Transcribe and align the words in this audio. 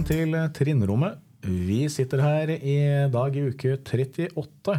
Velkommen 0.00 0.32
til 0.32 0.36
Trinnrommet. 0.56 1.18
Vi 1.44 1.82
sitter 1.92 2.22
her 2.24 2.50
i 2.56 2.76
dag 3.12 3.34
i 3.36 3.42
uke 3.50 3.74
38 3.76 4.78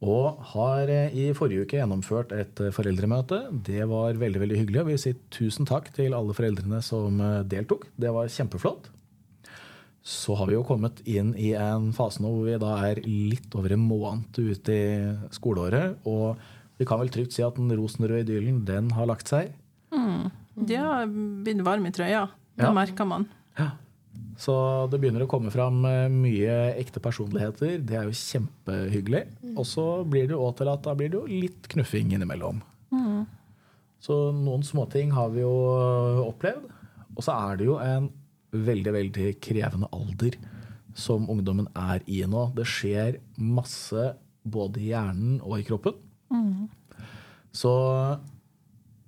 og 0.00 0.38
har 0.54 0.88
i 1.12 1.26
forrige 1.36 1.66
uke 1.66 1.76
gjennomført 1.76 2.32
et 2.32 2.62
foreldremøte. 2.72 3.50
Det 3.52 3.84
var 3.84 4.16
veldig 4.16 4.40
veldig 4.40 4.62
hyggelig. 4.62 4.80
og 4.80 4.88
Vi 4.88 4.96
vil 4.96 5.02
si 5.02 5.12
tusen 5.28 5.68
takk 5.68 5.92
til 5.92 6.16
alle 6.16 6.32
foreldrene 6.32 6.80
som 6.80 7.20
deltok. 7.44 7.84
Det 8.00 8.08
var 8.16 8.32
kjempeflott. 8.32 8.88
Så 10.00 10.40
har 10.40 10.48
vi 10.48 10.56
jo 10.56 10.64
kommet 10.64 11.04
inn 11.04 11.36
i 11.36 11.52
en 11.52 11.92
fase 11.92 12.24
nå 12.24 12.32
hvor 12.32 12.48
vi 12.48 12.56
da 12.64 12.78
er 12.88 13.04
litt 13.04 13.52
over 13.60 13.76
en 13.76 13.84
måned 13.84 14.40
ute 14.40 14.72
i 14.72 14.90
skoleåret. 15.36 16.00
Og 16.08 16.40
vi 16.80 16.88
kan 16.88 17.04
vel 17.04 17.12
trygt 17.12 17.36
si 17.36 17.44
at 17.44 17.60
den 17.60 17.76
rosenrøde 17.76 18.24
idyllen, 18.24 18.64
den 18.64 18.88
har 18.96 19.12
lagt 19.12 19.28
seg. 19.36 19.52
Mm. 19.92 20.30
De 20.64 20.80
har 20.80 21.10
blitt 21.12 21.60
varme 21.60 21.92
i 21.92 21.98
trøya. 22.00 22.30
Det 22.56 22.72
ja. 22.72 22.72
merker 22.72 23.04
man. 23.04 23.28
Så 24.36 24.54
det 24.92 25.00
begynner 25.00 25.24
å 25.24 25.30
komme 25.30 25.50
fram 25.52 25.80
eh, 25.88 26.06
mye 26.12 26.56
ekte 26.76 27.00
personligheter. 27.02 27.78
Det 27.80 27.96
er 27.96 28.08
jo 28.08 28.18
kjempehyggelig. 28.20 29.22
Mm. 29.40 29.54
Og 29.56 29.64
så 29.68 29.86
blir 30.04 30.28
det 30.28 30.36
jo 30.36 30.50
til 30.58 30.70
at 30.72 30.84
da 30.84 30.94
blir 30.98 31.12
det 31.12 31.18
jo 31.18 31.40
litt 31.46 31.70
knuffing 31.72 32.12
innimellom. 32.16 32.60
Mm. 32.92 33.24
Så 34.04 34.18
noen 34.36 34.64
småting 34.66 35.14
har 35.16 35.32
vi 35.32 35.42
jo 35.42 35.54
opplevd. 36.26 36.68
Og 37.16 37.24
så 37.24 37.32
er 37.32 37.58
det 37.58 37.70
jo 37.70 37.78
en 37.80 38.10
veldig, 38.52 38.92
veldig 38.98 39.30
krevende 39.42 39.88
alder 39.96 40.36
som 40.96 41.28
ungdommen 41.32 41.68
er 41.76 42.04
i 42.08 42.22
nå. 42.28 42.50
Det 42.56 42.68
skjer 42.68 43.20
masse 43.40 44.12
både 44.46 44.80
i 44.82 44.92
hjernen 44.92 45.40
og 45.40 45.58
i 45.58 45.66
kroppen. 45.66 45.96
Mm. 46.32 46.68
Så 47.56 47.72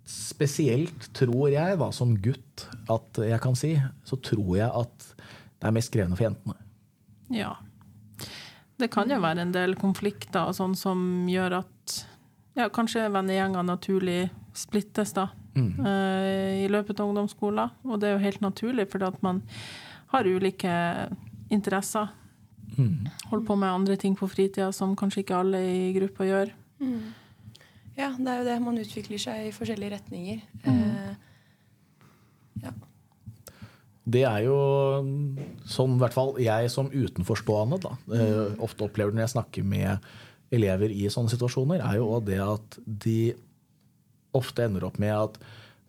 spesielt 0.08 1.10
tror 1.16 1.50
jeg, 1.52 1.76
hva 1.80 1.90
som 1.92 2.16
gutt, 2.16 2.64
at 2.88 3.20
jeg 3.20 3.40
kan 3.44 3.56
si, 3.58 3.74
så 4.08 4.16
tror 4.24 4.54
jeg 4.56 4.68
at 4.68 5.08
det 5.58 5.68
er 5.68 5.74
mest 5.74 5.92
krevende 5.94 6.18
for 6.18 6.28
jentene. 6.28 6.54
Ja. 7.34 7.56
Det 8.78 8.90
kan 8.94 9.10
jo 9.10 9.18
være 9.20 9.42
en 9.42 9.54
del 9.54 9.74
konflikter 9.78 10.52
sånn 10.54 10.76
som 10.78 11.26
gjør 11.28 11.60
at 11.64 11.96
ja, 12.58 12.68
kanskje 12.74 13.08
vennegjenger 13.14 13.66
naturlig 13.66 14.28
splittes, 14.56 15.12
da 15.14 15.28
mm. 15.58 15.86
uh, 15.86 16.64
i 16.64 16.68
løpet 16.70 17.00
av 17.00 17.10
ungdomsskolen. 17.10 17.74
Og 17.86 18.00
det 18.00 18.10
er 18.10 18.16
jo 18.16 18.24
helt 18.24 18.42
naturlig, 18.44 18.88
fordi 18.90 19.08
at 19.08 19.20
man 19.24 19.42
har 20.12 20.28
ulike 20.28 20.72
interesser. 21.54 22.10
Mm. 22.76 23.08
Holder 23.30 23.46
på 23.46 23.56
med 23.58 23.72
andre 23.72 23.96
ting 23.96 24.16
på 24.16 24.28
fritida 24.30 24.70
som 24.72 24.96
kanskje 24.96 25.24
ikke 25.24 25.40
alle 25.42 25.62
i 25.66 25.92
gruppa 25.96 26.26
gjør. 26.28 26.52
Mm. 26.82 27.14
Ja, 27.98 28.12
det 28.14 28.30
er 28.30 28.42
jo 28.42 28.46
det. 28.46 28.58
Man 28.62 28.78
utvikler 28.78 29.22
seg 29.22 29.48
i 29.48 29.54
forskjellige 29.54 29.96
retninger. 29.96 30.44
Uh, 30.66 31.14
ja. 32.62 32.74
Det 34.08 34.22
er 34.24 34.46
jo 34.46 34.58
sånn 35.68 35.96
i 35.96 36.00
hvert 36.00 36.16
fall 36.16 36.32
jeg 36.40 36.70
som 36.72 36.88
utenforstående 36.88 37.80
da, 37.84 37.92
uh, 38.14 38.56
ofte 38.64 38.86
opplever 38.86 39.12
når 39.12 39.26
jeg 39.26 39.34
snakker 39.34 39.68
med 39.68 40.08
elever 40.54 40.92
i 40.94 41.10
sånne 41.12 41.32
situasjoner, 41.32 41.82
er 41.84 41.98
jo 42.00 42.22
det 42.24 42.38
at 42.40 42.78
de 42.86 43.34
ofte 44.36 44.64
ender 44.64 44.86
opp 44.88 44.96
med 45.02 45.12
at 45.12 45.36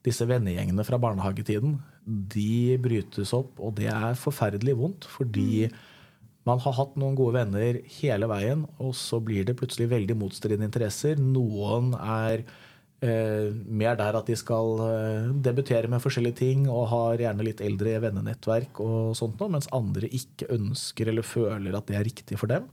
disse 0.03 0.25
vennegjengene 0.27 0.83
fra 0.87 0.99
barnehagetiden 0.99 1.77
de 2.09 2.77
brytes 2.81 3.31
opp, 3.37 3.59
og 3.61 3.75
det 3.79 3.89
er 3.91 4.17
forferdelig 4.17 4.75
vondt. 4.79 5.07
Fordi 5.11 5.67
man 6.47 6.61
har 6.63 6.75
hatt 6.79 6.95
noen 6.99 7.17
gode 7.17 7.35
venner 7.37 7.81
hele 7.99 8.29
veien, 8.31 8.65
og 8.81 8.95
så 8.97 9.19
blir 9.23 9.45
det 9.45 9.57
plutselig 9.59 9.89
veldig 9.91 10.17
motstridende 10.17 10.69
interesser. 10.69 11.19
Noen 11.19 11.93
er 11.99 12.45
eh, 13.05 13.49
mer 13.65 13.97
der 13.99 14.17
at 14.19 14.29
de 14.29 14.35
skal 14.39 14.83
eh, 14.85 15.31
debutere 15.45 15.89
med 15.91 16.03
forskjellige 16.03 16.39
ting 16.41 16.67
og 16.67 16.89
har 16.93 17.23
gjerne 17.25 17.45
litt 17.47 17.63
eldre 17.65 17.97
vennenettverk, 18.05 18.81
og 18.83 19.15
sånt 19.19 19.39
noe, 19.41 19.53
mens 19.55 19.69
andre 19.75 20.11
ikke 20.11 20.49
ønsker 20.55 21.11
eller 21.11 21.27
føler 21.27 21.75
at 21.77 21.89
det 21.89 21.99
er 21.99 22.07
riktig 22.07 22.39
for 22.41 22.51
dem. 22.51 22.69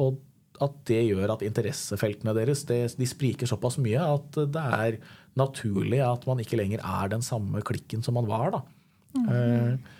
Og 0.00 0.20
at 0.60 0.74
det 0.90 1.00
gjør 1.06 1.36
at 1.36 1.44
interessefeltene 1.46 2.34
deres 2.36 2.66
det, 2.68 2.82
de 2.98 3.08
spriker 3.08 3.48
såpass 3.48 3.78
mye 3.80 4.02
at 4.04 4.42
det 4.52 4.64
er 4.80 4.98
naturlig 5.38 6.02
at 6.04 6.26
man 6.28 6.42
ikke 6.42 6.58
lenger 6.60 6.82
er 6.84 7.12
den 7.12 7.24
samme 7.24 7.62
klikken 7.64 8.04
som 8.04 8.18
man 8.18 8.28
var. 8.28 8.52
da. 8.58 8.60
Mm. 9.16 9.30
Eh, 9.34 9.96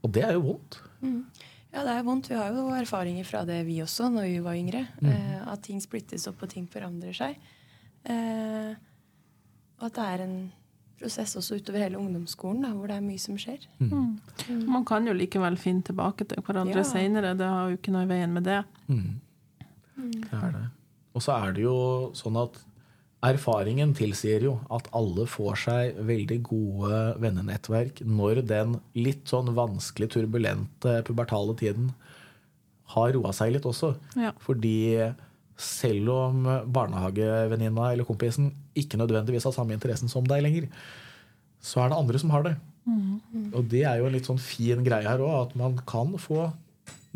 og 0.00 0.12
det 0.16 0.24
er 0.26 0.34
jo 0.34 0.44
vondt. 0.48 0.80
Mm. 1.04 1.22
Ja, 1.70 1.84
det 1.86 1.94
er 1.94 2.06
vondt. 2.06 2.30
Vi 2.32 2.38
har 2.38 2.50
jo 2.54 2.66
erfaringer 2.74 3.26
fra 3.28 3.44
det, 3.46 3.60
vi 3.68 3.78
også, 3.84 4.08
når 4.10 4.26
vi 4.26 4.38
var 4.42 4.58
yngre. 4.58 4.84
Mm. 4.98 5.10
Eh, 5.12 5.40
at 5.52 5.62
ting 5.66 5.78
splittes 5.82 6.26
opp, 6.30 6.42
og 6.42 6.50
ting 6.50 6.66
forandrer 6.70 7.14
seg. 7.14 7.38
Eh, 8.08 8.72
og 9.80 9.86
at 9.88 9.96
det 9.96 10.06
er 10.06 10.24
en 10.24 10.38
prosess 11.00 11.32
også 11.40 11.56
utover 11.60 11.80
hele 11.80 12.00
ungdomsskolen, 12.00 12.64
da, 12.66 12.72
hvor 12.76 12.90
det 12.90 12.98
er 12.98 13.04
mye 13.04 13.20
som 13.20 13.38
skjer. 13.40 13.64
Mm. 13.78 13.90
Mm. 13.90 14.08
mm. 14.48 14.64
Man 14.68 14.84
kan 14.88 15.06
jo 15.08 15.16
likevel 15.16 15.56
finne 15.60 15.84
tilbake 15.86 16.26
til 16.28 16.42
hverandre 16.44 16.82
ja. 16.82 16.88
seinere. 16.88 17.36
Det 17.38 17.48
har 17.48 17.70
jo 17.70 17.78
ikke 17.80 17.94
noe 17.94 18.04
i 18.04 18.10
veien 18.10 18.34
med 18.36 18.48
det. 18.48 18.60
Mm. 18.90 19.20
Det 19.96 20.34
er 20.36 20.52
det. 20.56 20.66
Og 21.16 21.24
så 21.24 21.36
er 21.36 21.56
det 21.56 21.64
jo 21.64 21.78
sånn 22.16 22.36
at 22.40 22.60
erfaringen 23.26 23.92
tilsier 23.96 24.44
jo 24.46 24.54
at 24.72 24.86
alle 24.96 25.26
får 25.28 25.58
seg 25.64 25.98
veldig 26.08 26.38
gode 26.46 27.00
vennenettverk 27.20 28.00
når 28.08 28.40
den 28.48 28.78
litt 28.96 29.28
sånn 29.28 29.50
vanskelig, 29.56 30.08
turbulente, 30.14 31.00
pubertale 31.04 31.56
tiden 31.60 31.90
har 32.94 33.12
roa 33.14 33.32
seg 33.36 33.54
litt 33.54 33.68
også. 33.68 33.92
Ja. 34.18 34.32
Fordi 34.42 34.94
selv 35.60 36.10
om 36.14 36.48
barnehagevenninna 36.72 37.92
eller 37.92 38.08
kompisen 38.08 38.50
ikke 38.78 38.98
nødvendigvis 39.00 39.46
har 39.48 39.54
samme 39.56 39.76
interessen 39.76 40.10
som 40.12 40.26
deg 40.28 40.42
lenger, 40.46 40.68
så 41.60 41.82
er 41.84 41.92
det 41.92 42.00
andre 42.00 42.20
som 42.22 42.32
har 42.32 42.46
det. 42.46 42.56
Mm. 42.88 43.50
Og 43.52 43.64
det 43.70 43.84
er 43.84 44.00
jo 44.00 44.08
en 44.08 44.14
litt 44.16 44.28
sånn 44.28 44.40
fin 44.40 44.80
greie 44.86 45.06
her 45.06 45.22
òg, 45.22 45.50
at 45.50 45.56
man 45.58 45.76
kan 45.88 46.14
få 46.20 46.48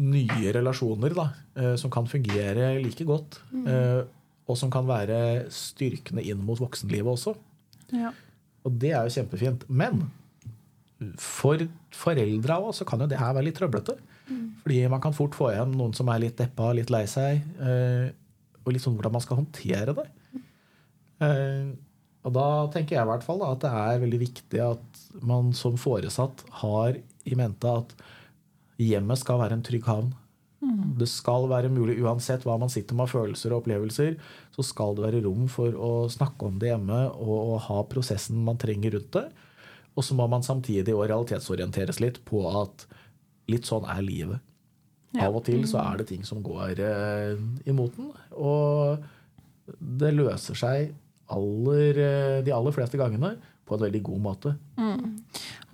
nye 0.05 0.53
relasjoner 0.55 1.15
da, 1.15 1.29
eh, 1.57 1.75
som 1.81 1.93
kan 1.93 2.09
fungere 2.11 2.75
like 2.83 3.07
godt. 3.09 3.41
Mm. 3.53 3.67
Eh, 3.71 4.03
og 4.45 4.59
som 4.61 4.71
kan 4.73 4.85
være 4.85 5.49
styrkende 5.55 6.25
inn 6.27 6.43
mot 6.45 6.61
voksenlivet 6.61 7.15
også. 7.15 7.33
Ja. 7.95 8.11
Og 8.65 8.75
det 8.81 8.93
er 8.93 9.07
jo 9.07 9.15
kjempefint. 9.15 9.65
Men 9.69 10.11
for 11.21 11.63
foreldra 11.95 12.59
òg 12.61 12.75
så 12.77 12.87
kan 12.89 13.01
jo 13.01 13.09
det 13.09 13.21
her 13.21 13.33
være 13.37 13.49
litt 13.49 13.57
trøblete. 13.57 13.97
Mm. 14.29 14.45
Fordi 14.65 14.83
man 14.93 15.01
kan 15.05 15.17
fort 15.17 15.37
få 15.37 15.51
igjen 15.53 15.73
noen 15.79 15.97
som 15.97 16.11
er 16.13 16.21
litt 16.27 16.37
deppa, 16.41 16.75
litt 16.77 16.93
lei 16.93 17.05
seg. 17.09 17.41
Eh, 18.65 18.69
og 18.69 18.73
litt 18.73 18.85
sånn 18.85 18.97
hvordan 18.97 19.13
man 19.13 19.25
skal 19.25 19.41
håndtere 19.43 19.95
det. 19.99 20.09
Og 22.25 22.33
da 22.33 22.49
tenker 22.73 22.97
jeg 22.97 23.05
i 23.05 23.11
hvert 23.11 23.25
fall 23.27 23.41
da, 23.43 23.53
at 23.53 23.65
det 23.65 23.71
er 23.71 24.03
veldig 24.03 24.21
viktig 24.23 24.61
at 24.65 25.01
man 25.25 25.53
som 25.57 25.77
foresatt 25.81 26.45
har 26.65 26.97
i 26.97 27.39
mente 27.39 27.69
at 27.69 27.97
Hjemmet 28.81 29.21
skal 29.21 29.39
være 29.39 29.55
en 29.55 29.63
trygg 29.63 29.85
havn. 29.87 30.09
Mm. 30.65 30.97
Det 30.99 31.07
skal 31.07 31.45
være 31.51 31.71
mulig, 31.71 31.99
uansett 32.03 32.43
hva 32.43 32.57
man 32.59 32.73
sitter 32.73 32.97
med 32.97 33.07
av 33.07 33.13
følelser 33.13 33.53
og 33.53 33.61
opplevelser, 33.63 34.17
så 34.57 34.65
skal 34.67 34.97
det 34.97 35.05
være 35.05 35.21
rom 35.27 35.45
for 35.53 35.77
å 35.77 35.91
snakke 36.11 36.49
om 36.49 36.57
det 36.59 36.73
hjemme 36.73 37.05
og, 37.13 37.37
og 37.37 37.61
ha 37.69 37.85
prosessen 37.87 38.41
man 38.47 38.59
trenger 38.59 38.97
rundt 38.97 39.13
det. 39.15 39.29
Og 39.95 40.03
så 40.03 40.17
må 40.19 40.27
man 40.27 40.43
samtidig 40.43 40.97
realitetsorienteres 40.97 42.01
litt 42.03 42.19
på 42.27 42.43
at 42.51 42.87
litt 43.53 43.69
sånn 43.69 43.87
er 43.87 44.03
livet. 44.03 44.43
Ja. 45.15 45.29
Av 45.29 45.39
og 45.39 45.45
til 45.47 45.63
så 45.71 45.81
er 45.85 46.01
det 46.01 46.09
ting 46.11 46.25
som 46.27 46.43
går 46.43 46.81
eh, 46.83 47.39
imot 47.71 47.97
den. 47.99 48.11
Og 48.35 49.05
det 49.79 50.13
løser 50.15 50.59
seg 50.59 50.95
aller, 51.33 52.01
eh, 52.03 52.39
de 52.45 52.55
aller 52.55 52.75
fleste 52.75 52.99
gangene 53.01 53.37
på 53.65 53.77
en 53.77 53.85
veldig 53.87 54.03
god 54.05 54.21
måte. 54.21 54.55
Mm. 54.77 55.23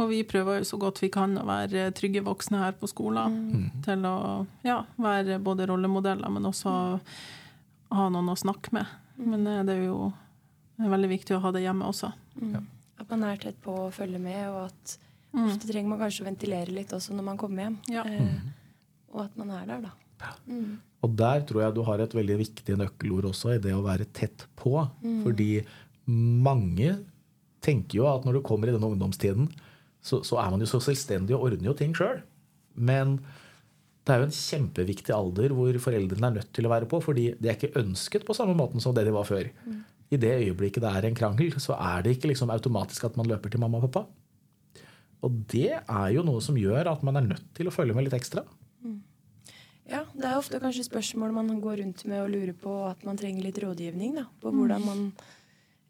Og 0.00 0.08
vi 0.12 0.22
prøver 0.28 0.60
jo 0.60 0.68
så 0.68 0.78
godt 0.80 1.02
vi 1.02 1.10
kan 1.12 1.34
å 1.40 1.44
være 1.48 1.90
trygge 1.96 2.22
voksne 2.24 2.62
her 2.62 2.76
på 2.78 2.88
skolen. 2.90 3.38
Mm. 3.50 3.66
Til 3.84 4.06
å 4.08 4.16
ja, 4.66 4.80
være 5.00 5.40
både 5.42 5.68
rollemodeller, 5.70 6.30
men 6.32 6.48
også 6.48 6.72
ha 7.90 8.08
noen 8.12 8.30
å 8.30 8.38
snakke 8.38 8.74
med. 8.76 8.92
Men 9.20 9.46
eh, 9.46 9.64
det 9.68 9.78
er 9.80 9.86
jo 9.88 10.10
det 10.80 10.88
er 10.88 10.94
veldig 10.94 11.10
viktig 11.10 11.36
å 11.36 11.42
ha 11.44 11.52
det 11.52 11.60
hjemme 11.66 11.88
også. 11.90 12.08
Mm. 12.40 12.52
Ja. 12.56 12.62
At 13.02 13.10
man 13.12 13.24
er 13.28 13.40
tett 13.40 13.58
på 13.64 13.74
å 13.86 13.90
følge 13.92 14.20
med, 14.22 14.40
og 14.48 14.70
at 14.70 14.94
mm. 15.34 15.42
ofte 15.44 15.68
trenger 15.68 15.92
man 15.92 16.00
kanskje 16.00 16.24
å 16.24 16.28
ventilere 16.30 16.72
litt 16.72 16.94
også 16.96 17.16
når 17.16 17.26
man 17.26 17.40
kommer 17.40 17.66
hjem. 17.66 17.76
Ja. 17.92 18.04
Eh, 18.08 18.38
og 19.10 19.24
at 19.26 19.36
man 19.40 19.52
er 19.56 19.66
der, 19.68 19.88
da. 19.88 20.32
Mm. 20.46 20.78
Og 21.00 21.14
der 21.16 21.44
tror 21.48 21.64
jeg 21.64 21.76
du 21.76 21.82
har 21.86 22.02
et 22.02 22.14
veldig 22.16 22.36
viktig 22.42 22.76
nøkkelord 22.76 23.30
også, 23.30 23.54
i 23.54 23.62
det 23.62 23.72
å 23.72 23.84
være 23.84 24.08
tett 24.16 24.44
på. 24.58 24.74
Mm. 25.00 25.20
Fordi 25.24 25.50
mange 26.10 26.94
tenker 27.64 28.00
jo 28.00 28.08
at 28.10 28.26
når 28.26 28.38
du 28.38 28.46
kommer 28.46 28.68
i 28.68 28.74
denne 28.74 28.90
ungdomstiden, 28.90 29.48
så, 30.00 30.22
så 30.24 30.40
er 30.40 30.52
man 30.52 30.62
jo 30.62 30.68
så 30.68 30.80
selvstendig 30.84 31.36
og 31.36 31.48
ordner 31.48 31.70
jo 31.70 31.76
ting 31.76 31.94
sjøl. 31.96 32.22
Men 32.76 33.18
det 34.04 34.14
er 34.14 34.22
jo 34.22 34.28
en 34.28 34.36
kjempeviktig 34.36 35.12
alder 35.14 35.54
hvor 35.56 35.76
foreldrene 35.84 36.30
er 36.30 36.36
nødt 36.38 36.52
til 36.56 36.68
å 36.68 36.72
være 36.72 36.88
på, 36.90 37.02
fordi 37.04 37.30
de 37.36 37.50
er 37.50 37.58
ikke 37.58 37.80
ønsket 37.80 38.24
på 38.28 38.36
samme 38.36 38.56
måten 38.58 38.82
som 38.82 38.96
det 38.96 39.04
de 39.08 39.14
var 39.14 39.28
før. 39.28 39.50
Mm. 39.64 39.82
I 40.10 40.18
det 40.18 40.32
øyeblikket 40.40 40.82
det 40.82 40.90
er 40.90 41.06
en 41.06 41.18
krangel, 41.18 41.52
så 41.62 41.76
er 41.78 42.02
det 42.04 42.16
ikke 42.16 42.32
liksom 42.32 42.50
automatisk 42.52 43.06
at 43.06 43.18
man 43.20 43.28
løper 43.30 43.52
til 43.52 43.62
mamma 43.62 43.78
og 43.78 43.86
pappa. 43.88 44.08
Og 45.26 45.36
det 45.52 45.76
er 45.78 46.08
jo 46.14 46.24
noe 46.26 46.40
som 46.42 46.56
gjør 46.58 46.88
at 46.90 47.04
man 47.06 47.20
er 47.20 47.28
nødt 47.28 47.52
til 47.56 47.68
å 47.68 47.74
følge 47.74 47.94
med 47.94 48.08
litt 48.08 48.16
ekstra. 48.16 48.42
Mm. 49.90 49.96
Ja, 49.96 50.04
det 50.14 50.28
er 50.28 50.38
ofte 50.38 50.60
kanskje 50.62 50.86
spørsmål 50.86 51.34
man 51.34 51.60
går 51.60 51.82
rundt 51.82 52.06
med 52.06 52.22
og 52.22 52.30
lurer 52.30 52.54
på 52.54 52.76
at 52.86 53.02
man 53.04 53.18
trenger 53.18 53.42
litt 53.42 53.58
rådgivning 53.58 54.16
da, 54.20 54.28
på 54.40 54.52
hvordan 54.54 54.86
man 54.86 55.04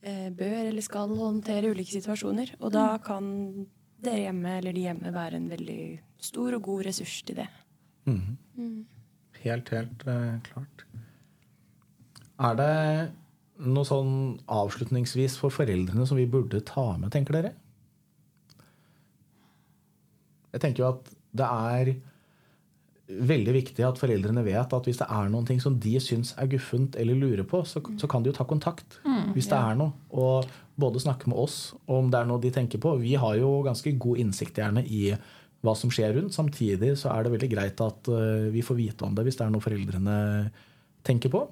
Eh, 0.00 0.31
bør 0.32 0.70
eller 0.70 0.81
skal 0.81 1.12
håndtere 1.12 1.75
ulike 1.75 1.93
situasjoner. 1.93 2.55
Og 2.64 2.73
da 2.73 2.94
kan 3.05 3.26
dere 4.00 4.31
hjemme 4.31 4.56
eller 4.56 4.73
de 4.73 4.87
hjemme 4.87 5.12
være 5.12 5.37
en 5.37 5.50
veldig 5.50 5.82
stor 6.25 6.56
og 6.56 6.64
god 6.64 6.87
ressurs 6.88 7.19
til 7.29 7.43
det. 7.43 7.49
Helt, 9.44 9.73
helt 9.76 10.06
eh, 10.08 10.38
klart. 10.49 10.85
Er 12.41 12.56
det 12.56 12.75
noe 13.61 13.85
sånn 13.85 14.14
avslutningsvis 14.49 15.37
for 15.37 15.52
foreldrene 15.52 16.06
som 16.08 16.17
vi 16.17 16.25
burde 16.25 16.62
ta 16.64 16.94
med, 16.97 17.12
tenker 17.12 17.37
dere? 17.37 17.52
Jeg 20.50 20.64
tenker 20.64 20.82
jo 20.82 20.93
at 20.94 21.12
det 21.37 21.47
er 21.47 21.93
veldig 23.10 23.52
viktig 23.56 23.84
at 23.86 23.98
foreldrene 23.98 24.44
vet 24.46 24.72
at 24.76 24.86
hvis 24.86 25.00
det 25.00 25.08
er 25.10 25.28
noen 25.32 25.46
ting 25.48 25.60
som 25.62 25.78
de 25.82 25.96
syns 26.00 26.34
er 26.38 26.46
guffent 26.52 26.96
eller 27.00 27.18
lurer 27.18 27.44
på, 27.48 27.62
så, 27.66 27.82
så 27.98 28.08
kan 28.10 28.22
de 28.22 28.30
jo 28.30 28.36
ta 28.36 28.44
kontakt 28.48 29.00
hvis 29.34 29.48
det 29.50 29.58
er 29.58 29.76
noe. 29.78 29.92
Og 30.10 30.46
både 30.80 31.02
snakke 31.02 31.28
med 31.28 31.38
oss 31.38 31.74
om 31.86 32.10
det 32.10 32.20
er 32.20 32.26
noe 32.30 32.40
de 32.40 32.50
tenker 32.54 32.78
på. 32.80 32.96
Vi 33.02 33.14
har 33.20 33.36
jo 33.36 33.62
ganske 33.66 33.92
god 33.98 34.18
innsikt 34.22 34.58
gjerne 34.58 34.84
i 34.86 35.10
hva 35.60 35.74
som 35.76 35.90
skjer 35.92 36.14
rundt. 36.16 36.32
Samtidig 36.32 36.94
så 36.96 37.10
er 37.12 37.24
det 37.26 37.34
veldig 37.34 37.50
greit 37.52 37.80
at 37.84 38.08
uh, 38.08 38.48
vi 38.52 38.62
får 38.64 38.78
vite 38.78 39.04
om 39.04 39.14
det 39.14 39.26
hvis 39.26 39.36
det 39.36 39.44
er 39.46 39.52
noe 39.52 39.64
foreldrene 39.64 40.18
tenker 41.04 41.32
på. 41.32 41.48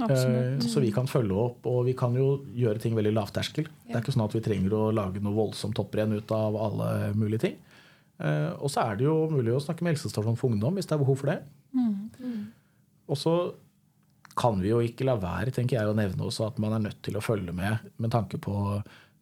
Eh, 0.00 0.60
Så 0.64 0.80
vi 0.80 0.92
kan 0.92 1.08
følge 1.10 1.36
opp, 1.36 1.66
og 1.66 1.84
vi 1.84 1.92
kan 1.98 2.14
jo 2.16 2.44
gjøre 2.56 2.80
ting 2.80 2.94
veldig 2.96 3.12
lavterskel. 3.12 3.66
Det 3.86 3.96
er 3.96 4.00
ikke 4.00 4.14
sånn 4.14 4.24
at 4.24 4.36
vi 4.36 4.40
trenger 4.44 4.72
å 4.76 4.86
lage 4.94 5.20
noe 5.20 5.36
voldsomt 5.36 5.76
topprenn 5.76 6.14
ut 6.16 6.30
av 6.32 6.56
alle 6.56 6.88
mulige 7.18 7.44
ting. 7.48 7.58
Eh, 8.20 8.52
Og 8.60 8.68
så 8.70 8.82
er 8.84 8.96
det 9.00 9.06
jo 9.08 9.16
mulig 9.32 9.54
å 9.56 9.62
snakke 9.64 9.82
med 9.82 9.94
helsestasjonen 9.96 10.36
for 10.38 10.52
ungdom 10.52 10.76
hvis 10.76 10.86
det 10.90 10.96
er 10.96 11.02
behov 11.04 11.18
for 11.22 11.32
det. 11.32 11.38
Og 13.10 13.16
så 13.18 13.34
kan 14.36 14.60
vi 14.62 14.70
jo 14.70 14.78
ikke 14.84 15.04
la 15.08 15.16
være 15.20 15.50
tenker 15.52 15.76
jeg, 15.78 15.88
å 15.90 15.96
nevne 15.96 16.22
også 16.28 16.46
at 16.46 16.58
man 16.62 16.72
er 16.76 16.84
nødt 16.88 17.00
til 17.02 17.16
å 17.18 17.22
følge 17.24 17.52
med 17.52 17.78
med 17.98 18.12
tanke 18.14 18.38
på 18.40 18.54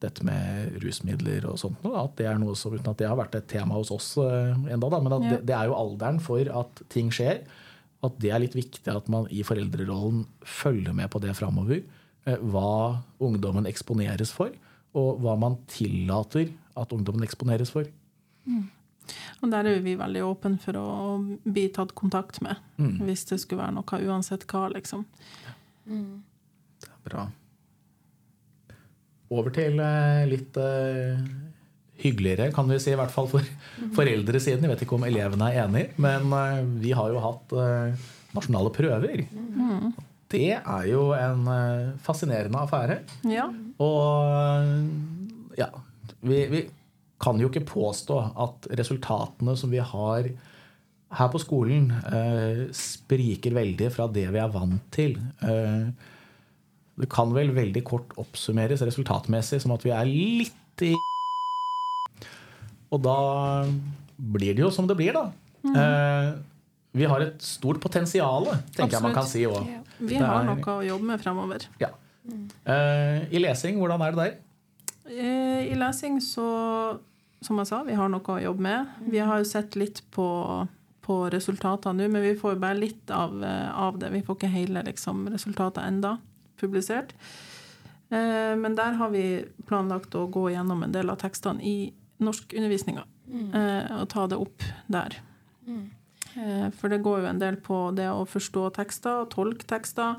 dette 0.02 0.22
med 0.22 0.76
rusmidler 0.82 1.46
og 1.50 1.56
sånt. 1.58 1.80
At 1.82 2.12
det 2.20 2.26
er 2.30 2.36
noe 2.38 2.54
som, 2.54 2.74
uten 2.76 2.90
at 2.92 2.98
det 3.00 3.08
har 3.08 3.16
vært 3.18 3.34
et 3.34 3.48
tema 3.50 3.74
hos 3.74 3.90
oss 3.90 4.12
eh, 4.22 4.52
enda, 4.70 4.90
da, 4.92 5.00
men 5.02 5.16
at 5.16 5.24
det, 5.30 5.38
det 5.48 5.56
er 5.56 5.66
jo 5.70 5.74
alderen 5.78 6.20
for 6.22 6.38
at 6.60 6.82
ting 6.92 7.10
skjer. 7.10 7.40
At 8.06 8.18
det 8.22 8.30
er 8.30 8.38
litt 8.44 8.54
viktig 8.54 8.86
at 8.92 9.08
man 9.10 9.26
i 9.34 9.42
foreldrerollen 9.42 10.20
følger 10.46 10.94
med 10.94 11.10
på 11.10 11.18
det 11.24 11.34
framover. 11.34 11.80
Eh, 12.28 12.38
hva 12.38 13.00
ungdommen 13.18 13.66
eksponeres 13.66 14.30
for, 14.30 14.52
og 14.94 15.18
hva 15.24 15.34
man 15.40 15.56
tillater 15.66 16.52
at 16.78 16.92
ungdommen 16.94 17.26
eksponeres 17.26 17.72
for. 17.74 17.88
Og 19.38 19.52
der 19.52 19.68
er 19.70 19.82
vi 19.84 19.94
veldig 19.98 20.22
åpne 20.26 20.58
for 20.62 20.78
å 20.80 20.86
bli 21.44 21.68
tatt 21.74 21.92
kontakt 21.98 22.40
med, 22.42 22.58
hvis 23.06 23.26
det 23.30 23.38
skulle 23.42 23.62
være 23.62 23.76
noe, 23.76 24.00
uansett 24.10 24.46
hva, 24.50 24.66
liksom. 24.72 25.04
Det 25.86 26.88
er 26.90 27.04
bra. 27.06 27.28
Over 29.28 29.52
til 29.52 29.78
eh, 29.84 30.24
litt 30.28 30.56
uh, 30.56 31.20
hyggeligere, 32.00 32.48
kan 32.56 32.68
vi 32.70 32.78
si, 32.80 32.94
i 32.94 32.98
hvert 32.98 33.12
fall 33.12 33.28
for 33.28 33.44
foreldresiden. 33.96 34.64
Jeg 34.64 34.72
vet 34.72 34.84
ikke 34.86 34.96
om 34.96 35.04
elevene 35.04 35.50
er 35.52 35.66
enig, 35.66 35.84
men 36.00 36.32
uh, 36.32 36.62
vi 36.80 36.94
har 36.96 37.12
jo 37.12 37.20
hatt 37.22 37.52
uh, 37.56 38.08
nasjonale 38.36 38.72
prøver. 38.72 39.24
Det 40.28 40.48
er 40.58 40.88
jo 40.90 41.06
en 41.16 41.46
fascinerende 42.04 42.60
affære. 42.60 42.98
Ja. 43.32 43.46
Og 43.80 45.56
ja, 45.56 45.70
vi, 46.20 46.42
vi 46.52 46.60
kan 47.18 47.40
jo 47.40 47.48
ikke 47.50 47.66
påstå 47.66 48.18
at 48.38 48.68
resultatene 48.78 49.56
som 49.58 49.72
vi 49.72 49.80
har 49.82 50.28
her 51.18 51.30
på 51.32 51.40
skolen, 51.40 51.88
eh, 52.12 52.68
spriker 52.76 53.56
veldig 53.56 53.88
fra 53.94 54.06
det 54.12 54.26
vi 54.28 54.40
er 54.42 54.52
vant 54.52 54.84
til. 54.94 55.16
Eh, 55.42 55.88
det 56.98 57.08
kan 57.10 57.32
vel 57.32 57.54
veldig 57.56 57.82
kort 57.86 58.12
oppsummeres 58.20 58.82
resultatmessig 58.84 59.62
som 59.62 59.72
at 59.72 59.86
vi 59.86 59.94
er 59.94 60.08
litt 60.08 60.84
i 60.86 60.94
Og 62.88 63.02
da 63.04 63.66
blir 64.16 64.54
det 64.56 64.62
jo 64.62 64.70
som 64.72 64.86
det 64.88 64.96
blir, 64.96 65.12
da. 65.12 65.26
Eh, 65.68 66.28
vi 66.96 67.04
har 67.04 67.20
et 67.20 67.42
stort 67.44 67.80
potensial, 67.82 68.46
tenker 68.72 68.96
jeg 68.96 69.04
man 69.04 69.16
kan 69.16 69.26
si 69.28 69.42
òg. 69.44 69.60
Ja. 69.68 69.82
Vi 69.98 70.14
Det 70.14 70.24
har 70.24 70.46
noe 70.46 70.62
å 70.62 70.86
jobbe 70.86 71.04
med 71.10 71.20
fremover. 71.20 71.66
Ja. 71.82 71.90
Eh, 72.64 73.26
I 73.28 73.42
lesing, 73.42 73.76
hvordan 73.76 74.00
er 74.00 74.14
det 74.14 74.24
der? 74.24 74.34
Eh, 75.10 75.72
I 75.72 75.76
lesing 75.76 76.20
så, 76.22 76.98
som 77.40 77.58
jeg 77.58 77.66
sa, 77.70 77.82
vi 77.86 77.94
har 77.94 78.08
noe 78.08 78.20
å 78.34 78.40
jobbe 78.42 78.60
med. 78.60 78.86
Vi 79.12 79.18
har 79.18 79.38
jo 79.38 79.44
sett 79.44 79.76
litt 79.76 80.02
på, 80.10 80.26
på 81.02 81.18
resultatene 81.30 82.02
nå, 82.02 82.08
men 82.12 82.22
vi 82.22 82.34
får 82.36 82.54
jo 82.56 82.60
bare 82.64 82.78
litt 82.80 83.10
av, 83.14 83.36
eh, 83.44 83.70
av 83.78 83.98
det. 83.98 84.10
Vi 84.10 84.22
får 84.26 84.36
ikke 84.36 84.50
hele 84.52 84.82
liksom, 84.84 85.28
resultatet 85.32 85.84
enda 85.86 86.16
publisert. 86.58 87.12
Eh, 88.10 88.56
Men 88.56 88.74
der 88.74 88.92
har 88.98 89.10
vi 89.10 89.44
planlagt 89.66 90.14
å 90.18 90.26
gå 90.30 90.48
gjennom 90.50 90.82
en 90.82 90.92
del 90.92 91.10
av 91.10 91.18
tekstene 91.20 91.62
i 91.62 91.92
norskundervisninga. 92.20 93.04
eh, 93.54 94.00
Og 94.00 94.08
ta 94.08 94.26
det 94.26 94.38
opp 94.38 94.62
der. 94.88 95.14
Eh, 96.36 96.70
For 96.70 96.88
det 96.88 97.02
går 97.02 97.20
jo 97.20 97.26
en 97.26 97.38
del 97.38 97.56
på 97.56 97.94
det 97.94 98.08
å 98.08 98.24
forstå 98.26 98.72
tekster, 98.74 99.26
tolke 99.28 99.66
tekster, 99.66 100.16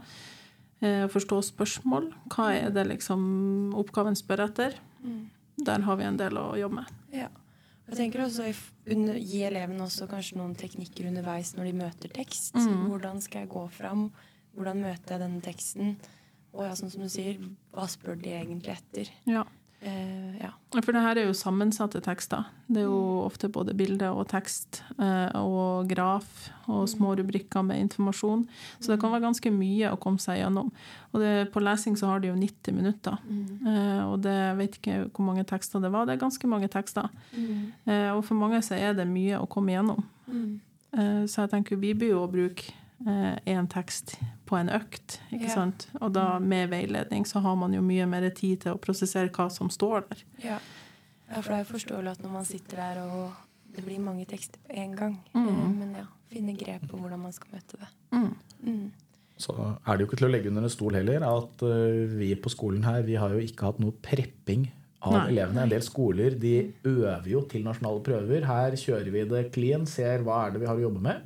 eh, 0.81 1.07
forstå 1.07 1.41
spørsmål. 1.43 2.13
Hva 2.29 2.53
er 2.55 2.69
det 2.69 2.87
liksom 2.87 3.73
oppgaven 3.75 4.15
spør 4.15 4.45
etter? 4.47 4.73
Der 5.65 5.85
har 5.85 5.99
vi 5.99 6.07
en 6.07 6.17
del 6.19 6.39
å 6.39 6.47
jobbe 6.59 6.81
med. 6.81 6.97
Ja. 7.15 7.29
Jeg 7.89 7.97
tenker 7.97 8.21
også 8.27 8.45
under, 8.93 9.17
Gi 9.17 9.41
elevene 9.47 9.81
også 9.87 10.05
kanskje 10.09 10.37
noen 10.37 10.53
teknikker 10.57 11.07
underveis 11.09 11.55
når 11.57 11.71
de 11.71 11.77
møter 11.79 12.11
tekst. 12.13 12.53
Hvordan 12.53 13.21
skal 13.25 13.43
jeg 13.43 13.51
gå 13.55 13.63
fram? 13.73 14.09
Hvordan 14.53 14.83
møter 14.85 15.15
jeg 15.15 15.23
denne 15.23 15.41
teksten? 15.45 15.95
Og 16.53 16.65
ja, 16.65 16.75
sånn 16.77 16.91
som 16.93 17.01
du 17.05 17.09
sier, 17.09 17.41
hva 17.73 17.87
spør 17.89 18.17
de 18.21 18.33
egentlig 18.37 18.75
etter? 18.75 19.09
Ja. 19.29 19.43
Eh. 19.81 20.28
For 20.83 20.95
det 20.95 21.01
her 21.03 21.17
er 21.19 21.27
jo 21.27 21.35
sammensatte 21.37 22.01
tekster. 22.03 22.47
Det 22.69 22.83
er 22.83 22.87
jo 22.87 23.23
ofte 23.25 23.49
både 23.51 23.73
bilde 23.77 24.07
og 24.13 24.27
tekst 24.31 24.81
eh, 25.01 25.35
og 25.39 25.89
graf 25.89 26.49
og 26.69 26.85
små 26.89 27.15
rubrikker 27.17 27.63
med 27.65 27.81
informasjon. 27.85 28.45
Så 28.79 28.93
det 28.93 28.99
kan 29.01 29.11
være 29.13 29.25
ganske 29.25 29.51
mye 29.53 29.91
å 29.91 29.99
komme 30.01 30.21
seg 30.21 30.39
gjennom. 30.41 30.69
Og 31.11 31.23
det, 31.23 31.33
på 31.53 31.63
lesing 31.63 31.97
så 31.99 32.11
har 32.11 32.21
de 32.21 32.29
jo 32.29 32.37
90 32.37 32.77
minutter. 32.77 33.17
Eh, 33.65 34.03
og 34.05 34.19
det 34.25 34.35
jeg 34.35 34.57
vet 34.61 34.79
ikke 34.79 34.97
hvor 35.07 35.29
mange 35.31 35.45
tekster 35.49 35.83
det 35.83 35.91
var. 35.95 36.07
Det 36.07 36.15
er 36.15 36.23
ganske 36.25 36.51
mange 36.51 36.69
tekster. 36.71 37.09
Eh, 37.33 38.09
og 38.13 38.23
for 38.27 38.39
mange 38.39 38.61
så 38.65 38.77
er 38.77 38.95
det 38.97 39.09
mye 39.09 39.41
å 39.41 39.49
komme 39.49 39.75
gjennom. 39.75 40.05
Eh, 40.29 41.23
så 41.25 41.45
jeg 41.45 41.55
tenker 41.55 41.81
vi 41.81 41.95
bør 41.97 42.15
jo 42.15 42.27
bruke 42.29 42.75
én 43.47 43.67
tekst 43.71 44.17
på 44.49 44.57
en 44.57 44.69
økt, 44.73 45.19
ikke 45.31 45.45
Ja. 45.47 45.55
sant? 45.55 45.87
Og 46.01 46.13
da 46.17 46.39
med 46.41 46.71
veiledning 46.73 47.25
så 47.29 47.41
har 47.45 47.55
man 47.59 47.73
jo 47.77 47.81
mye 47.85 48.07
mer 48.09 48.25
tid 48.33 48.61
til 48.65 48.73
å 48.73 48.81
prosessere 48.81 49.29
hva 49.35 49.49
som 49.53 49.69
står 49.69 50.07
der. 50.09 50.23
Ja. 50.43 50.57
ja, 51.29 51.41
for 51.41 51.51
det 51.53 51.59
er 51.59 51.63
jo 51.65 51.73
forståelig 51.75 52.15
at 52.17 52.23
når 52.25 52.33
man 52.39 52.45
sitter 52.49 52.81
der 52.81 53.03
og 53.05 53.31
det 53.75 53.85
blir 53.85 53.99
mange 54.01 54.25
tekster 54.25 54.57
på 54.65 54.73
en 54.81 54.95
gang. 54.97 55.19
mm. 55.35 55.77
men 55.79 55.93
ja, 56.01 56.07
finne 56.33 56.57
grep 56.57 56.87
på 56.89 56.97
hvordan 56.97 57.21
man 57.21 57.31
skal 57.35 57.53
møte 57.53 57.77
det. 57.77 57.91
Mm. 58.11 58.89
Så 59.39 59.53
er 59.55 59.95
det 59.95 60.03
jo 60.03 60.07
ikke 60.09 60.17
til 60.19 60.27
å 60.27 60.31
legge 60.33 60.49
under 60.51 60.65
en 60.67 60.73
stol 60.73 60.97
heller 60.97 61.23
at 61.23 61.61
eh, 61.63 62.09
vi 62.19 62.33
på 62.35 62.49
skolen 62.51 62.83
her 62.83 63.05
vi 63.07 63.15
har 63.15 63.31
jo 63.31 63.39
ikke 63.39 63.69
hatt 63.69 63.79
noe 63.79 63.93
prepping 64.03 64.65
av 64.99 65.13
Nei. 65.15 65.27
elevene. 65.31 65.61
En 65.63 65.71
del 65.71 65.85
skoler 65.85 66.33
de 66.35 66.73
øver 66.83 67.29
jo 67.31 67.45
til 67.47 67.63
nasjonale 67.63 68.01
prøver. 68.03 68.43
Her 68.49 68.75
kjører 68.75 69.13
vi 69.13 69.23
det 69.29 69.45
clean, 69.55 69.85
ser 69.87 70.25
hva 70.25 70.41
er 70.47 70.57
det 70.57 70.59
vi 70.65 70.67
har 70.67 70.75
å 70.75 70.83
jobbe 70.89 70.99
med. 71.05 71.21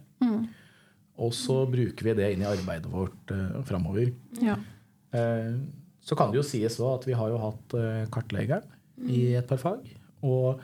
Og 1.23 1.33
så 1.37 1.61
bruker 1.69 2.09
vi 2.09 2.15
det 2.19 2.29
inn 2.33 2.43
i 2.43 2.49
arbeidet 2.49 2.91
vårt 2.91 3.31
uh, 3.31 3.61
framover. 3.67 4.11
Ja. 4.43 4.57
Uh, 5.15 5.63
så 6.03 6.17
kan 6.19 6.33
det 6.33 6.41
jo 6.41 6.45
sies 6.45 6.75
at 6.83 7.05
vi 7.07 7.15
har 7.15 7.31
jo 7.31 7.39
hatt 7.39 7.63
kartlegeren 7.71 8.09
kartleggeren 8.11 8.73
i 9.07 9.37
et 9.39 9.47
par 9.47 9.61
fag. 9.61 9.85
Og 10.23 10.59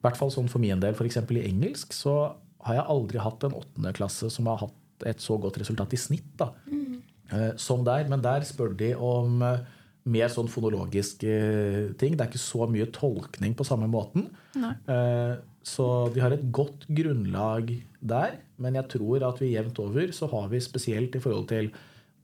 i 0.00 0.04
hvert 0.04 0.16
fall 0.16 0.30
sånn 0.32 0.48
for 0.48 0.62
min 0.62 0.80
del, 0.80 0.94
f.eks. 0.94 1.18
i 1.28 1.42
engelsk, 1.48 1.92
så 1.92 2.14
har 2.64 2.78
jeg 2.78 2.88
aldri 2.92 3.20
hatt 3.20 3.44
en 3.44 3.56
åttende 3.58 3.92
klasse 3.96 4.30
som 4.32 4.48
har 4.50 4.62
hatt 4.62 5.06
et 5.08 5.20
så 5.22 5.36
godt 5.40 5.58
resultat 5.60 5.94
i 5.96 6.00
snitt 6.00 6.30
da, 6.40 6.50
eh, 7.32 7.52
som 7.60 7.84
der. 7.84 8.06
Men 8.08 8.24
der 8.24 8.44
spør 8.48 8.74
de 8.76 8.92
om 8.96 9.42
eh, 9.44 9.60
mer 10.04 10.28
sånn 10.32 10.48
fonologiske 10.48 11.32
ting. 12.00 12.16
Det 12.16 12.24
er 12.24 12.30
ikke 12.30 12.40
så 12.40 12.66
mye 12.70 12.88
tolkning 12.94 13.54
på 13.56 13.66
samme 13.68 13.88
måten. 13.90 14.30
Nei. 14.56 14.74
Eh, 14.88 15.36
Så 15.62 16.10
vi 16.14 16.20
har 16.20 16.32
et 16.32 16.50
godt 16.50 16.86
grunnlag 16.88 17.68
der, 18.00 18.38
men 18.56 18.74
jeg 18.74 18.88
tror 18.88 19.22
at 19.28 19.38
vi 19.42 19.52
jevnt 19.52 19.78
over 19.78 20.08
så 20.16 20.26
har 20.30 20.48
vi 20.48 20.56
spesielt 20.58 21.14
i 21.14 21.20
forhold 21.20 21.48
til 21.48 21.70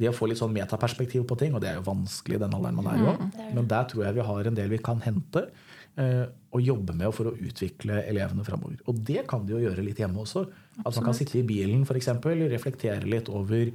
det 0.00 0.08
å 0.08 0.14
få 0.16 0.28
litt 0.28 0.38
sånn 0.40 0.54
metaperspektiv 0.54 1.26
på 1.28 1.36
ting, 1.36 1.54
og 1.54 1.60
det 1.60 1.68
er 1.68 1.76
jo 1.76 1.84
vanskelig 1.84 2.36
i 2.36 2.40
den 2.40 2.54
alderen 2.56 2.76
man 2.76 2.86
er 2.86 2.96
i 2.96 3.06
òg. 3.12 3.20
Men 3.54 3.68
der 3.68 3.84
tror 3.84 4.04
jeg 4.06 4.14
vi 4.14 4.24
har 4.28 4.48
en 4.48 4.54
del 4.56 4.72
vi 4.72 4.78
kan 4.78 5.00
hente 5.04 5.50
eh, 5.96 6.24
og 6.52 6.64
jobbe 6.64 6.96
med 6.96 7.12
for 7.12 7.28
å 7.28 7.36
utvikle 7.36 8.02
elevene 8.08 8.44
framover. 8.44 8.80
Og 8.88 9.04
det 9.04 9.26
kan 9.28 9.44
de 9.44 9.52
jo 9.52 9.60
gjøre 9.66 9.84
litt 9.84 10.00
hjemme 10.00 10.20
også. 10.24 10.46
At 10.84 10.96
man 10.96 11.04
kan 11.10 11.14
sitte 11.16 11.38
i 11.40 11.46
bilen 11.48 11.84
eksempel, 11.84 12.44
reflektere 12.48 13.04
litt 13.04 13.28
over 13.28 13.68
eh, 13.68 13.74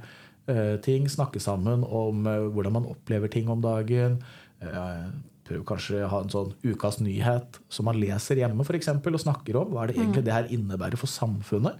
ting, 0.82 1.08
snakke 1.08 1.40
sammen 1.40 1.84
om 1.84 2.26
eh, 2.26 2.48
hvordan 2.50 2.72
man 2.72 2.86
opplever 2.90 3.28
ting 3.30 3.48
om 3.48 3.60
dagen. 3.62 4.18
Eh, 4.60 5.04
prøv 5.48 5.64
kanskje 5.66 6.04
å 6.04 6.08
ha 6.08 6.20
en 6.22 6.28
sånn 6.32 6.52
ukas 6.64 7.00
nyhet 7.00 7.58
som 7.68 7.84
man 7.86 7.98
leser 7.98 8.36
hjemme 8.36 8.64
for 8.64 8.74
eksempel, 8.78 9.14
og 9.14 9.20
snakker 9.20 9.56
om. 9.58 9.72
Hva 9.74 9.84
er 9.84 9.92
det 9.92 9.96
egentlig 9.98 10.24
det 10.24 10.32
her 10.34 10.48
innebærer 10.54 10.96
for 10.98 11.06
samfunnet? 11.10 11.76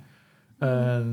Eh, 0.62 1.09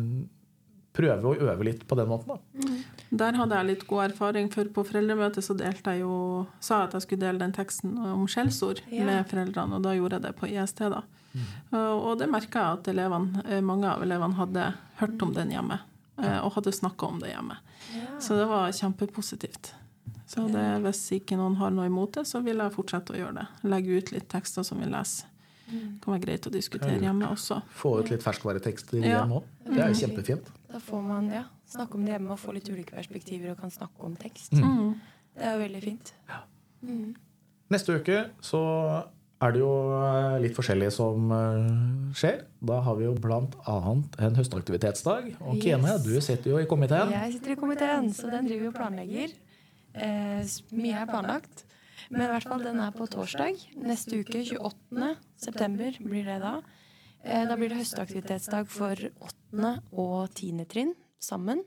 prøve 0.99 1.29
å 1.29 1.35
øve 1.49 1.63
litt 1.63 1.87
på 1.87 1.95
den 1.95 2.07
måten. 2.09 2.33
da. 2.35 2.73
Der 3.11 3.33
hadde 3.37 3.55
jeg 3.55 3.65
litt 3.67 3.87
god 3.87 4.11
erfaring, 4.11 4.49
for 4.53 4.65
på 4.65 4.83
foreldremøtet 4.85 5.45
så 5.45 5.55
delte 5.57 5.93
jeg 5.95 6.01
jo 6.01 6.45
sa 6.59 6.81
jeg 6.81 6.87
at 6.89 6.93
jeg 6.97 7.01
skulle 7.05 7.21
dele 7.27 7.39
den 7.39 7.53
teksten 7.55 7.97
om 7.97 8.25
skjellsord 8.27 8.81
Ja. 8.91 9.05
med 9.05 9.27
foreldrene, 9.29 9.75
og 9.77 9.81
da 9.83 9.93
gjorde 9.95 10.17
jeg 10.19 10.21
det 10.23 10.35
på 10.37 10.49
IST. 10.49 10.79
da. 10.89 11.01
Og 11.73 12.03
og 12.09 12.17
det 12.19 12.27
merka 12.29 12.59
jeg 12.59 12.79
at 12.79 12.87
elevene, 12.87 13.43
eh, 13.45 13.61
mange 13.61 13.85
av 13.85 14.01
elevene 14.01 14.35
hadde 14.35 14.73
hørt 14.97 15.21
om 15.21 15.33
den 15.33 15.49
hjemme, 15.51 15.73
eh, 15.73 15.79
og 16.43 16.51
hadde 16.57 16.71
snakka 16.75 17.05
om 17.07 17.19
det 17.21 17.31
hjemme. 17.33 17.57
Så 18.19 18.35
det 18.39 18.45
var 18.49 18.71
kjempepositivt. 18.75 19.73
Så 20.29 20.43
det, 20.51 20.63
hvis 20.83 21.01
ikke 21.17 21.37
noen 21.39 21.55
har 21.57 21.71
noe 21.73 21.87
imot 21.89 22.13
det, 22.19 22.25
så 22.29 22.41
vil 22.45 22.59
jeg 22.61 22.73
fortsette 22.75 23.15
å 23.15 23.17
gjøre 23.17 23.39
det. 23.39 23.45
Legge 23.71 23.97
ut 23.97 24.11
litt 24.13 24.27
tekster 24.29 24.65
som 24.67 24.77
vi 24.81 24.89
leser. 24.91 25.25
Det 25.69 25.99
kan 26.01 26.13
være 26.15 26.23
greit 26.23 26.47
å 26.49 26.51
diskutere 26.53 26.97
hjemme 27.01 27.27
også. 27.29 27.59
Få 27.77 27.95
ut 27.99 28.09
litt 28.09 28.23
ferskvaretekster 28.25 28.97
Ja. 29.03 29.19
hjemme 29.21 29.39
òg. 29.39 29.49
Det 29.65 29.79
er 29.83 29.89
jo 29.93 29.99
kjempefint. 30.01 30.47
Da 30.71 30.79
får 30.81 31.01
man 31.05 31.29
ja, 31.33 31.43
snakke 31.69 31.97
om 31.97 32.05
det 32.05 32.13
hjemme 32.15 32.31
og 32.33 32.39
få 32.41 32.53
litt 32.53 32.69
ulike 32.69 32.95
perspektiver 32.97 33.51
og 33.53 33.59
kan 33.61 33.71
snakke 33.73 34.05
om 34.05 34.15
tekst. 34.15 34.53
Mm. 34.53 34.95
Det 35.35 35.45
er 35.45 35.53
jo 35.53 35.59
veldig 35.63 35.81
fint. 35.83 36.13
Mm. 36.81 37.15
Neste 37.69 37.99
uke 37.99 38.29
så 38.41 38.61
er 39.39 39.53
det 39.55 39.61
jo 39.61 39.71
eh, 39.95 40.37
litt 40.43 40.55
forskjellig 40.57 40.89
som 40.91 41.29
eh, 41.31 42.11
skjer. 42.17 42.41
Da 42.65 42.81
har 42.83 42.97
vi 42.99 43.07
jo 43.07 43.13
annet 43.15 44.17
en 44.19 44.35
høstaktivitetsdag. 44.39 45.29
Og 45.39 45.61
Kine, 45.63 45.95
Yes. 45.95 46.03
du 46.03 46.19
sitter 46.21 46.51
jo 46.51 46.59
i 46.59 46.67
komiteen. 46.67 47.13
Jeg 47.15 47.37
sitter 47.37 47.55
i 47.55 47.59
komiteen, 47.59 48.11
så 48.13 48.31
den 48.31 48.49
driver 48.49 48.67
jo 48.67 48.73
og 48.73 48.79
planlegger. 48.79 49.35
Eh, 49.95 50.43
mye 50.75 51.01
er 51.03 51.09
planlagt. 51.09 51.63
Men 52.09 52.25
i 52.25 52.29
hvert 52.31 52.47
fall, 52.49 52.63
den 52.65 52.79
er 52.81 52.91
på 52.95 53.07
torsdag. 53.07 53.57
Neste 53.77 54.19
uke, 54.23 54.43
28. 54.43 55.15
september, 55.37 55.91
blir 56.03 56.25
det 56.25 56.39
da. 56.43 56.57
Eh, 57.23 57.45
da 57.47 57.55
blir 57.55 57.69
det 57.71 57.79
høstaktivitetsdag 57.81 58.67
for 58.71 58.95
8. 58.95 59.73
og 59.93 60.29
10. 60.33 60.65
trinn 60.71 60.95
sammen. 61.21 61.63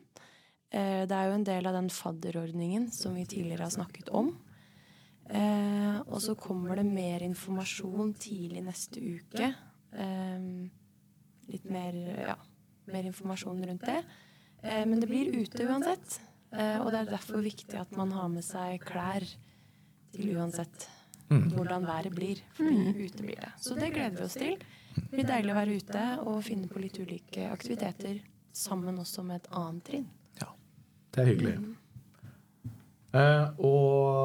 Eh, 0.73 1.05
det 1.07 1.13
er 1.13 1.29
jo 1.29 1.37
en 1.37 1.45
del 1.47 1.69
av 1.69 1.77
den 1.77 1.91
fadderordningen 1.93 2.91
som 2.93 3.15
vi 3.15 3.27
tidligere 3.29 3.69
har 3.69 3.75
snakket 3.75 4.09
om. 4.11 4.35
Eh, 5.31 5.99
og 6.07 6.19
så 6.23 6.35
kommer 6.39 6.77
det 6.81 6.87
mer 6.89 7.23
informasjon 7.25 8.15
tidlig 8.21 8.65
neste 8.67 9.01
uke. 9.01 9.53
Eh, 9.93 10.49
litt 11.53 11.71
mer, 11.71 12.01
ja, 12.33 12.37
mer 12.93 13.09
informasjon 13.11 13.63
rundt 13.71 13.87
det. 13.87 14.03
Eh, 14.63 14.85
men 14.87 15.01
det 15.01 15.11
blir 15.11 15.33
ute 15.35 15.69
uansett. 15.69 16.21
Eh, 16.53 16.79
og 16.83 16.91
det 16.93 17.03
er 17.03 17.15
derfor 17.15 17.45
viktig 17.45 17.79
at 17.81 17.95
man 17.97 18.13
har 18.13 18.29
med 18.33 18.45
seg 18.45 18.83
klær 18.85 19.25
til 20.13 20.35
uansett 20.37 20.89
hvordan 21.33 21.87
været 21.89 22.13
blir. 22.13 22.43
Fordi 22.53 22.93
ute 23.07 23.23
blir 23.23 23.41
det. 23.41 23.53
Så 23.61 23.75
det 23.75 23.93
gleder 23.95 24.19
vi 24.19 24.25
oss 24.27 24.37
til. 24.37 24.59
Det 24.95 25.09
blir 25.15 25.29
deilig 25.29 25.53
å 25.55 25.57
være 25.57 25.77
ute 25.81 26.03
og 26.29 26.43
finne 26.45 26.69
på 26.69 26.83
litt 26.83 26.99
ulike 27.01 27.47
aktiviteter 27.49 28.21
sammen 28.53 28.99
også 29.01 29.25
med 29.25 29.41
et 29.41 29.49
annet 29.57 29.87
trinn. 29.87 30.09
Ja, 30.41 30.51
det 31.15 31.23
er 31.23 31.31
hyggelig. 31.31 31.55
Eh, 33.13 33.49
og 33.61 34.22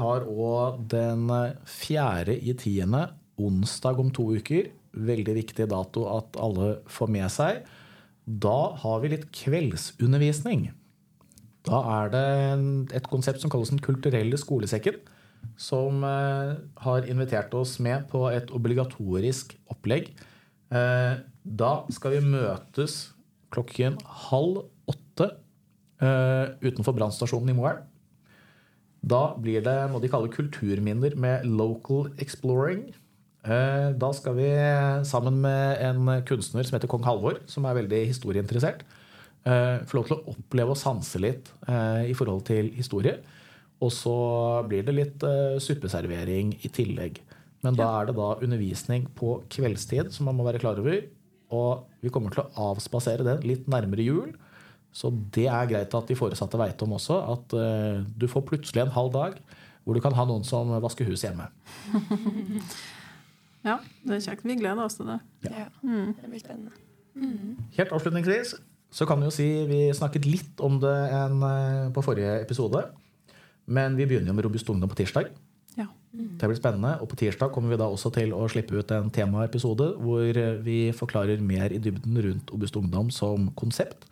har 0.00 0.26
òg 0.28 0.82
den 0.90 1.28
fjerde 1.68 2.36
i 2.38 2.54
tiende, 2.58 3.08
onsdag 3.38 4.00
om 4.02 4.10
to 4.14 4.30
uker. 4.38 4.70
Veldig 4.98 5.34
viktig 5.36 5.68
dato 5.70 6.06
at 6.10 6.38
alle 6.40 6.78
får 6.90 7.12
med 7.14 7.30
seg. 7.32 7.62
Da 8.28 8.74
har 8.82 9.00
vi 9.02 9.12
litt 9.14 9.28
kveldsundervisning. 9.32 10.68
Da 11.68 11.80
er 12.00 12.12
det 12.12 12.26
et 12.96 13.08
konsept 13.10 13.42
som 13.42 13.52
kalles 13.52 13.72
Den 13.72 13.82
kulturelle 13.84 14.38
skolesekken. 14.40 15.00
Som 15.58 16.02
eh, 16.04 16.56
har 16.82 17.06
invitert 17.06 17.54
oss 17.54 17.78
med 17.82 18.08
på 18.10 18.26
et 18.30 18.50
obligatorisk 18.54 19.54
opplegg. 19.70 20.10
Eh, 20.74 21.14
da 21.42 21.72
skal 21.94 22.16
vi 22.16 22.24
møtes 22.34 22.98
klokken 23.54 23.96
halv 24.28 24.66
åtte 24.90 25.30
eh, 26.02 26.56
utenfor 26.60 26.96
brannstasjonen 26.98 27.54
i 27.54 27.56
Moelv. 27.56 27.86
Da 29.02 29.34
blir 29.38 29.62
det 29.62 29.76
noe 29.90 30.02
de 30.02 30.10
kaller 30.10 30.32
kulturminner 30.32 31.14
med 31.16 31.46
local 31.46 32.10
exploring. 32.18 32.88
Eh, 33.44 33.92
Da 33.94 34.12
skal 34.12 34.34
vi 34.34 34.48
sammen 35.06 35.40
med 35.40 35.78
en 35.80 36.22
kunstner 36.26 36.64
som 36.66 36.76
heter 36.76 36.90
Kong 36.90 37.04
Halvor, 37.06 37.38
som 37.46 37.64
er 37.64 37.78
veldig 37.78 38.06
historieinteressert, 38.10 38.82
eh, 39.46 39.78
få 39.86 39.94
lov 39.94 40.06
til 40.08 40.16
å 40.16 40.34
oppleve 40.34 40.70
og 40.70 40.76
sanse 40.76 41.18
litt 41.18 41.50
eh, 41.68 42.10
i 42.10 42.14
forhold 42.14 42.44
til 42.44 42.70
historie. 42.74 43.18
Og 43.80 43.92
så 43.92 44.66
blir 44.66 44.82
det 44.82 44.94
litt 44.94 45.20
suppeservering 45.62 46.56
i 46.64 46.68
tillegg. 46.68 47.20
Men 47.62 47.76
da 47.78 48.00
er 48.00 48.06
det 48.06 48.16
da 48.16 48.34
undervisning 48.42 49.06
på 49.14 49.44
kveldstid 49.48 50.10
som 50.10 50.26
man 50.26 50.34
må 50.34 50.42
være 50.42 50.58
klar 50.58 50.80
over. 50.82 51.04
Og 51.54 51.84
vi 52.02 52.10
kommer 52.10 52.34
til 52.34 52.42
å 52.42 52.72
avspasere 52.74 53.22
den 53.22 53.46
litt 53.46 53.68
nærmere 53.70 54.02
jul. 54.02 54.34
Så 54.92 55.10
det 55.34 55.46
er 55.46 55.70
greit 55.70 55.94
at 55.94 56.08
de 56.10 56.16
foresatte 56.18 56.58
veit 56.58 56.82
om 56.82 56.94
også, 56.96 57.18
at 57.34 57.56
eh, 57.58 58.04
du 58.18 58.26
får 58.30 58.46
plutselig 58.48 58.82
en 58.82 58.94
halv 58.94 59.12
dag 59.14 59.40
hvor 59.84 59.96
du 59.96 60.02
kan 60.04 60.12
ha 60.16 60.24
noen 60.28 60.44
som 60.44 60.70
vasker 60.84 61.08
hus 61.08 61.24
hjemme. 61.24 61.48
Ja, 63.66 63.78
det 64.06 64.14
er 64.14 64.20
kjekt. 64.22 64.44
Vi 64.46 64.54
gleder 64.56 64.84
oss 64.84 64.94
til 64.98 65.08
det. 65.10 65.18
Ja. 65.44 65.66
Det 65.82 66.28
blir 66.30 66.40
spennende. 66.40 66.70
Helt 67.74 67.92
avslutningsvis 67.92 68.54
så 68.94 69.04
kan 69.04 69.20
vi 69.20 69.26
jo 69.28 69.34
si 69.34 69.46
vi 69.68 69.80
snakket 69.92 70.24
litt 70.24 70.62
om 70.64 70.78
det 70.80 70.94
en, 71.12 71.42
eh, 71.44 71.90
på 71.92 72.04
forrige 72.04 72.38
episode. 72.40 72.86
Men 73.66 73.98
vi 73.98 74.06
begynner 74.06 74.30
jo 74.30 74.36
med 74.38 74.46
Robust 74.46 74.70
ungdom 74.70 74.88
på 74.88 74.96
tirsdag. 75.02 75.28
Det 76.12 76.48
blir 76.48 76.56
spennende. 76.58 76.94
Og 77.02 77.10
på 77.10 77.18
tirsdag 77.20 77.52
kommer 77.54 77.74
vi 77.74 77.80
da 77.80 77.88
også 77.90 78.10
til 78.14 78.32
å 78.36 78.46
slippe 78.50 78.78
ut 78.78 78.92
en 78.96 79.10
temaepisode 79.12 79.90
hvor 80.00 80.40
eh, 80.40 80.60
vi 80.64 80.78
forklarer 80.96 81.42
mer 81.44 81.74
i 81.74 81.80
dybden 81.82 82.16
rundt 82.24 82.52
Obust 82.54 82.78
ungdom 82.80 83.12
som 83.14 83.50
konsept. 83.58 84.08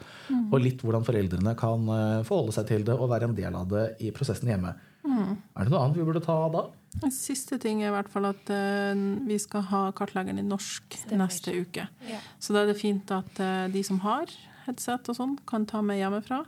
Og 0.53 0.61
litt 0.63 0.83
hvordan 0.85 1.07
foreldrene 1.07 1.57
kan 1.59 1.89
eh, 1.89 2.27
forholde 2.29 2.57
seg 2.57 2.69
til 2.69 2.85
det 2.87 2.97
og 2.97 3.11
være 3.13 3.31
en 3.31 3.39
del 3.39 3.57
av 3.57 3.71
det 3.73 3.87
i 4.05 4.13
prosessen 4.15 4.53
hjemme. 4.53 4.75
Er 5.07 5.65
det 5.65 5.73
noe 5.73 5.85
annet 5.85 6.01
vi 6.01 6.07
burde 6.07 6.23
ta 6.25 6.37
da? 6.53 6.67
Siste 7.13 7.59
ting 7.63 7.83
er 7.83 7.91
i 7.91 7.95
hvert 7.95 8.11
fall 8.11 8.29
at 8.31 8.51
uh, 8.51 8.97
vi 9.29 9.37
skal 9.41 9.67
ha 9.71 9.83
kartleggeren 9.97 10.41
i 10.41 10.47
norsk 10.47 10.97
Stemmer. 10.97 11.27
neste 11.27 11.55
uke. 11.55 11.87
Ja. 12.09 12.21
Så 12.43 12.57
da 12.57 12.65
er 12.65 12.73
det 12.73 12.79
fint 12.81 13.11
at 13.15 13.41
uh, 13.43 13.67
de 13.73 13.83
som 13.87 14.01
har 14.05 14.33
headset 14.67 15.11
og 15.13 15.19
sånn, 15.19 15.37
kan 15.47 15.67
ta 15.69 15.83
med 15.85 16.01
hjemmefra. 16.01 16.43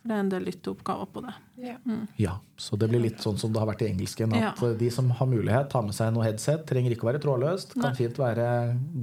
For 0.00 0.08
det 0.08 0.16
er 0.16 0.20
en 0.24 0.30
del 0.32 0.44
lytteoppgaver 0.48 1.08
på 1.12 1.20
det. 1.26 1.32
Ja. 1.60 1.74
Ja, 2.16 2.34
så 2.56 2.78
det 2.80 2.88
blir 2.88 3.02
litt 3.04 3.18
sånn 3.20 3.36
som 3.38 3.52
det 3.52 3.60
har 3.60 3.68
vært 3.68 3.82
i 3.84 3.90
engelsken. 3.90 4.32
At 4.32 4.40
Ja. 4.62 4.68
eh, 4.70 4.74
de 4.80 4.88
som 4.90 5.10
har 5.10 5.26
mulighet, 5.28 5.68
tar 5.70 5.82
med 5.84 5.92
seg 5.94 6.14
noe 6.14 6.24
headset. 6.24 6.64
Trenger 6.66 6.90
ikke 6.94 7.04
å 7.04 7.10
være 7.12 7.20
trådløst. 7.20 7.74
Kan 7.74 7.90
Nei. 7.92 7.94
fint 7.98 8.16
være 8.16 8.46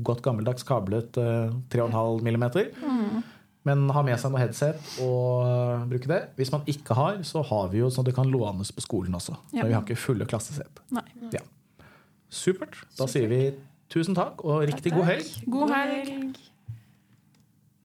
godt 0.03 0.23
gammeldags 0.25 0.63
kablet 0.65 1.17
eh, 1.21 1.51
3,5 1.69 2.21
millimeter. 2.25 2.71
Men 3.67 3.89
ha 3.91 4.01
med 4.01 4.17
seg 4.17 4.31
noe 4.31 4.39
headset 4.39 4.79
og 5.03 5.45
eh, 5.45 5.85
bruke 5.91 6.07
det. 6.07 6.21
Hvis 6.37 6.51
man 6.51 6.61
ikke 6.65 6.95
har, 6.95 7.17
så 7.27 7.43
har 7.45 7.69
vi 7.69 7.79
jo 7.83 7.89
sånn 7.91 8.05
at 8.05 8.11
det 8.13 8.15
kan 8.15 8.31
lånes 8.31 8.71
på 8.71 8.81
skolen 8.81 9.13
også. 9.13 9.35
Ja. 9.53 9.61
Men 9.61 9.67
vi 9.67 9.73
har 9.77 9.83
ikke 9.85 9.97
fulle 9.99 10.25
klassesett. 10.25 10.79
Nei. 10.89 11.03
Ja. 11.31 11.41
Supert. 12.29 12.75
Da 12.97 13.05
sier 13.07 13.27
vi 13.31 13.41
tusen 13.91 14.15
takk 14.17 14.41
og 14.43 14.65
riktig 14.67 14.91
god 14.95 15.05
helg. 15.11 15.29
God 15.47 15.69
helg! 15.71 16.37